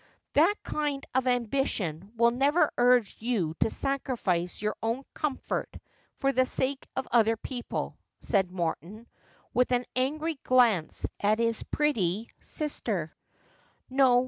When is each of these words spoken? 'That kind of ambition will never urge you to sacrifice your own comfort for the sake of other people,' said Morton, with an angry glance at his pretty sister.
'That 0.33 0.55
kind 0.63 1.05
of 1.13 1.27
ambition 1.27 2.11
will 2.15 2.31
never 2.31 2.71
urge 2.75 3.17
you 3.19 3.53
to 3.59 3.69
sacrifice 3.69 4.59
your 4.59 4.75
own 4.81 5.03
comfort 5.13 5.77
for 6.15 6.31
the 6.31 6.43
sake 6.43 6.87
of 6.95 7.07
other 7.11 7.37
people,' 7.37 7.99
said 8.19 8.49
Morton, 8.49 9.05
with 9.53 9.71
an 9.71 9.85
angry 9.95 10.39
glance 10.41 11.05
at 11.19 11.37
his 11.37 11.61
pretty 11.61 12.31
sister. 12.41 13.15